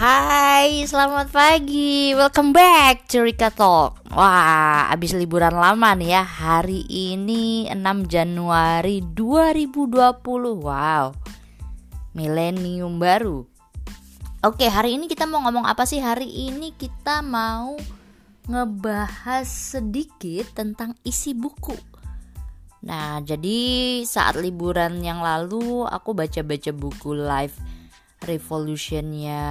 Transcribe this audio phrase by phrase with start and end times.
[0.00, 2.16] Hai, selamat pagi.
[2.16, 4.00] Welcome back to Rika Talk.
[4.16, 6.24] Wah, abis liburan lama nih ya.
[6.24, 10.56] Hari ini 6 Januari 2020.
[10.56, 11.12] Wow.
[12.16, 13.44] Milenium baru.
[14.40, 16.00] Oke, hari ini kita mau ngomong apa sih?
[16.00, 17.76] Hari ini kita mau
[18.48, 21.76] ngebahas sedikit tentang isi buku.
[22.88, 27.79] Nah, jadi saat liburan yang lalu aku baca-baca buku live
[28.24, 29.42] revolutionnya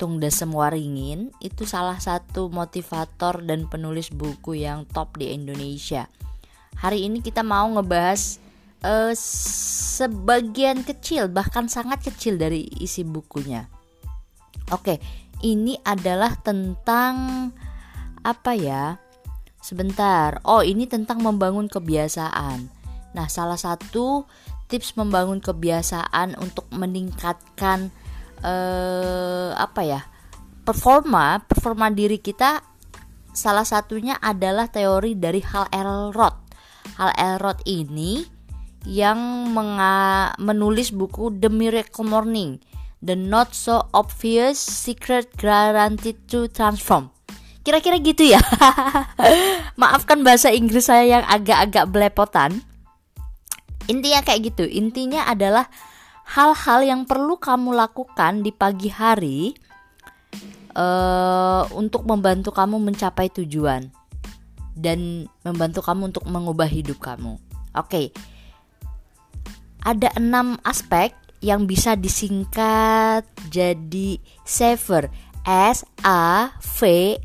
[0.00, 6.08] Tung Desem Waringin itu salah satu motivator dan penulis buku yang top di Indonesia.
[6.80, 8.40] Hari ini kita mau ngebahas
[8.80, 13.68] uh, sebagian kecil bahkan sangat kecil dari isi bukunya.
[14.72, 14.96] Oke,
[15.44, 17.48] ini adalah tentang
[18.24, 18.96] apa ya?
[19.60, 20.40] Sebentar.
[20.48, 22.72] Oh, ini tentang membangun kebiasaan.
[23.12, 24.24] Nah, salah satu
[24.70, 27.90] tips membangun kebiasaan untuk meningkatkan
[28.40, 30.00] eh, apa ya
[30.62, 32.62] performa performa diri kita
[33.34, 36.36] salah satunya adalah teori dari Hal Elrod.
[36.98, 38.22] Hal Elrod ini
[38.88, 42.58] yang menga menulis buku The Miracle Morning,
[43.04, 47.12] The Not So Obvious Secret Guaranteed to Transform.
[47.60, 48.40] Kira-kira gitu ya.
[49.80, 52.64] Maafkan bahasa Inggris saya yang agak-agak belepotan
[53.90, 55.66] intinya kayak gitu intinya adalah
[56.30, 59.50] hal-hal yang perlu kamu lakukan di pagi hari
[60.78, 63.90] uh, untuk membantu kamu mencapai tujuan
[64.78, 67.36] dan membantu kamu untuk mengubah hidup kamu.
[67.74, 68.06] Oke, okay.
[69.82, 75.08] ada enam aspek yang bisa disingkat jadi saver
[75.44, 76.78] S A V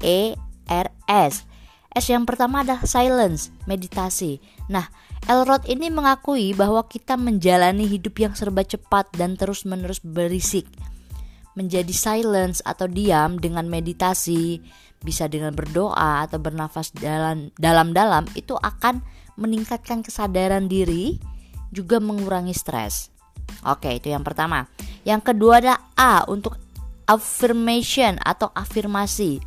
[0.00, 0.20] E
[0.68, 1.51] R S.
[1.92, 4.40] S yang pertama adalah silence, meditasi.
[4.72, 4.88] Nah,
[5.28, 10.64] Elrod ini mengakui bahwa kita menjalani hidup yang serba cepat dan terus-menerus berisik.
[11.52, 14.64] Menjadi silence atau diam dengan meditasi,
[15.04, 16.96] bisa dengan berdoa atau bernafas
[17.60, 19.04] dalam-dalam itu akan
[19.36, 21.20] meningkatkan kesadaran diri,
[21.68, 23.12] juga mengurangi stres.
[23.68, 24.64] Oke, itu yang pertama.
[25.04, 26.56] Yang kedua ada A untuk
[27.04, 29.42] affirmation atau afirmasi.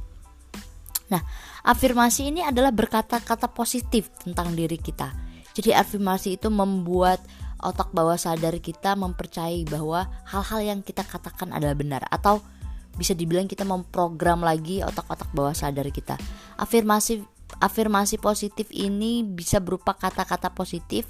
[1.09, 1.21] Nah,
[1.65, 5.11] afirmasi ini adalah berkata-kata positif tentang diri kita
[5.55, 7.23] jadi afirmasi itu membuat
[7.63, 12.43] otak bawah sadar kita mempercayai bahwa hal-hal yang kita katakan adalah benar atau
[12.95, 16.15] bisa dibilang kita memprogram lagi otak-otak bawah sadar kita.
[16.59, 17.23] Afirmasi
[17.59, 21.07] afirmasi positif ini bisa berupa kata-kata positif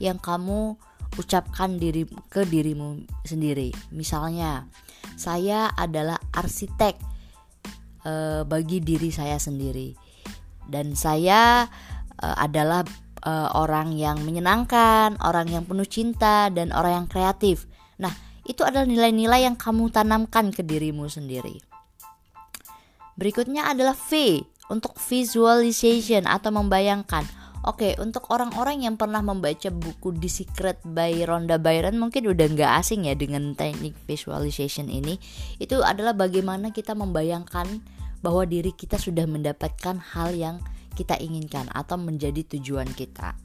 [0.00, 0.76] yang kamu
[1.16, 3.72] ucapkan diri ke dirimu sendiri.
[3.92, 4.68] Misalnya,
[5.16, 7.15] saya adalah arsitek
[8.06, 8.12] e,
[8.46, 9.90] bagi diri saya sendiri
[10.70, 11.66] dan saya
[12.14, 12.86] e, adalah
[13.26, 17.66] uh, orang yang menyenangkan, orang yang penuh cinta, dan orang yang kreatif.
[17.98, 18.14] Nah,
[18.46, 21.58] itu adalah nilai-nilai yang kamu tanamkan ke dirimu sendiri.
[23.18, 24.40] Berikutnya adalah V
[24.70, 27.26] untuk visualization atau membayangkan.
[27.66, 32.72] Oke, untuk orang-orang yang pernah membaca buku The Secret by Rhonda Byron mungkin udah nggak
[32.78, 35.18] asing ya dengan teknik visualization ini.
[35.58, 37.82] Itu adalah bagaimana kita membayangkan
[38.20, 40.56] bahwa diri kita sudah mendapatkan hal yang
[40.96, 43.36] kita inginkan atau menjadi tujuan kita.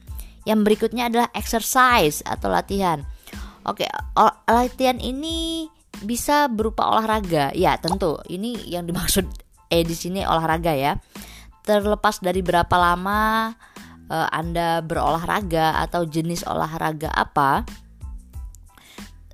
[0.47, 3.03] Yang berikutnya adalah exercise atau latihan.
[3.67, 3.85] Oke,
[4.49, 5.69] latihan ini
[6.01, 7.53] bisa berupa olahraga.
[7.53, 8.17] Ya, tentu.
[8.25, 9.29] Ini yang dimaksud
[9.69, 10.97] eh di sini olahraga ya.
[11.61, 13.53] Terlepas dari berapa lama
[14.09, 17.63] uh, Anda berolahraga atau jenis olahraga apa,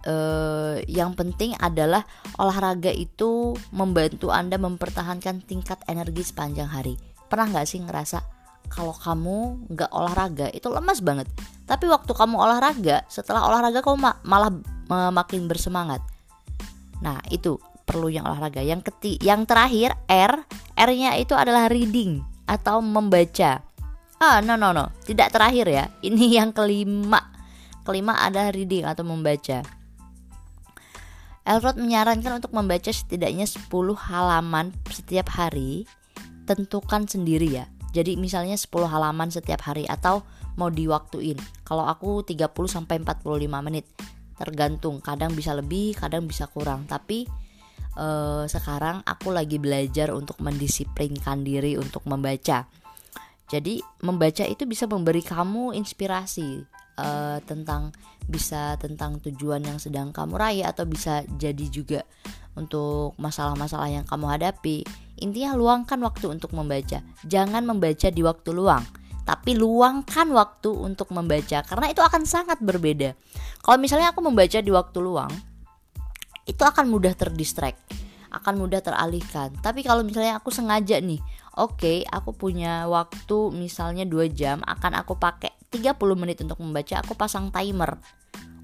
[0.05, 2.05] uh, yang penting adalah
[2.37, 6.99] olahraga itu membantu Anda mempertahankan tingkat energi sepanjang hari.
[7.27, 8.19] Pernah nggak sih ngerasa
[8.67, 11.27] kalau kamu nggak olahraga itu lemas banget.
[11.67, 14.51] Tapi waktu kamu olahraga setelah olahraga kamu ma malah
[15.11, 16.03] makin bersemangat.
[17.03, 18.59] Nah itu perlu yang olahraga.
[18.59, 20.43] Yang keti yang terakhir R
[20.75, 23.63] R-nya itu adalah reading atau membaca.
[24.19, 24.91] Ah no no no.
[25.03, 25.85] Tidak terakhir ya.
[26.03, 27.35] Ini yang kelima.
[27.87, 29.76] Kelima adalah reading atau membaca
[31.47, 35.87] Elrod menyarankan untuk membaca setidaknya 10 halaman setiap hari
[36.43, 37.71] tentukan sendiri ya.
[37.95, 40.27] Jadi misalnya 10 halaman setiap hari atau
[40.59, 41.39] mau diwaktuin.
[41.63, 43.87] Kalau aku 30 sampai 45 menit.
[44.35, 46.83] Tergantung, kadang bisa lebih, kadang bisa kurang.
[46.83, 47.23] Tapi
[47.95, 52.67] eh, sekarang aku lagi belajar untuk mendisiplinkan diri untuk membaca.
[53.47, 57.93] Jadi membaca itu bisa memberi kamu inspirasi uh, tentang
[58.27, 62.01] bisa tentang tujuan yang sedang kamu raih atau bisa jadi juga
[62.57, 64.83] untuk masalah-masalah yang kamu hadapi
[65.17, 67.01] Intinya luangkan waktu untuk membaca.
[67.25, 68.85] Jangan membaca di waktu luang,
[69.25, 73.17] tapi luangkan waktu untuk membaca karena itu akan sangat berbeda.
[73.65, 75.33] Kalau misalnya aku membaca di waktu luang,
[76.45, 78.05] itu akan mudah terdistract.
[78.27, 79.55] akan mudah teralihkan.
[79.63, 81.17] Tapi kalau misalnya aku sengaja nih,
[81.57, 87.01] oke, okay, aku punya waktu misalnya 2 jam, akan aku pakai 30 menit untuk membaca,
[87.01, 87.97] aku pasang timer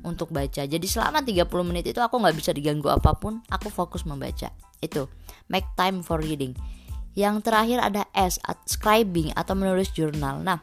[0.06, 0.68] untuk baca.
[0.68, 4.52] Jadi selama 30 menit itu aku nggak bisa diganggu apa pun, aku fokus membaca.
[4.84, 5.10] Itu
[5.50, 6.54] make time for reading.
[7.18, 8.38] Yang terakhir ada S,
[8.68, 10.42] scribing atau menulis jurnal.
[10.44, 10.60] Nah,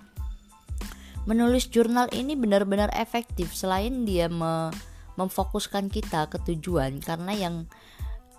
[1.25, 4.71] menulis jurnal ini benar-benar efektif selain dia me
[5.19, 7.55] memfokuskan kita ke tujuan karena yang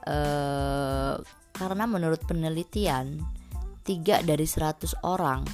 [0.10, 1.14] eh,
[1.54, 3.22] karena menurut penelitian
[3.82, 5.46] tiga dari 100 orang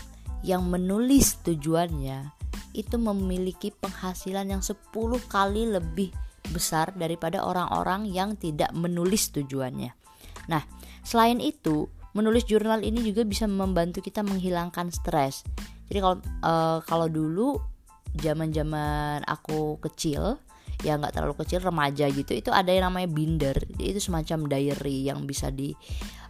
[0.45, 2.37] yang menulis tujuannya
[2.77, 4.93] itu memiliki penghasilan yang 10
[5.27, 6.13] kali lebih
[6.53, 9.91] besar daripada orang-orang yang tidak menulis tujuannya.
[10.47, 10.63] Nah,
[11.01, 15.43] selain itu, menulis jurnal ini juga bisa membantu kita menghilangkan stres.
[15.89, 17.57] Jadi kalau uh, kalau dulu
[18.15, 20.39] zaman-zaman aku kecil,
[20.85, 23.57] ya nggak terlalu kecil remaja gitu, itu ada yang namanya binder.
[23.77, 25.73] Itu semacam diary yang bisa di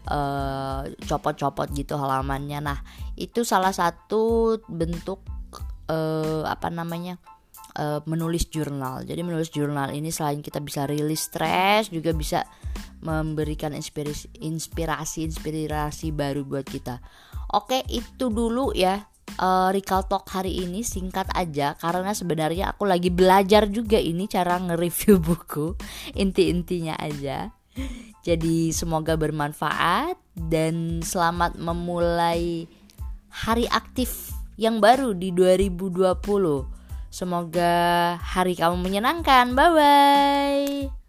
[0.07, 2.59] uh, copot-copot gitu halamannya.
[2.63, 2.79] Nah,
[3.19, 5.19] itu salah satu bentuk
[5.91, 7.19] uh, apa namanya
[7.75, 9.03] uh, menulis jurnal.
[9.03, 12.47] Jadi menulis jurnal ini selain kita bisa rilis stres juga bisa
[12.97, 16.97] memberikan inspirasi inspirasi inspirasi baru buat kita.
[17.55, 23.11] Oke, itu dulu ya uh, Recall Talk hari ini singkat aja karena sebenarnya aku lagi
[23.11, 25.75] belajar juga ini cara nge-review buku
[26.15, 27.51] inti-intinya aja.
[28.25, 32.67] Jadi semoga bermanfaat dan selamat memulai
[33.31, 36.17] hari aktif yang baru di 2020.
[37.07, 37.73] Semoga
[38.19, 39.55] hari kamu menyenangkan.
[39.55, 41.06] Bye bye.